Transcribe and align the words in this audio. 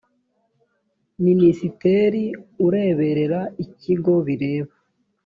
minisitiri 1.25 2.23
ureberera 2.65 3.39
ikigo 3.63 4.13
bireba. 4.25 4.73